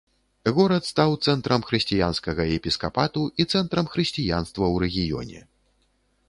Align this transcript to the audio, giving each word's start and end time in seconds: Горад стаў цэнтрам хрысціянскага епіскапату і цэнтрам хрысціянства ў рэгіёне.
Горад 0.53 0.83
стаў 0.91 1.11
цэнтрам 1.27 1.65
хрысціянскага 1.67 2.47
епіскапату 2.55 3.21
і 3.45 3.47
цэнтрам 3.57 3.85
хрысціянства 3.93 4.65
ў 4.73 4.75
рэгіёне. 4.87 5.39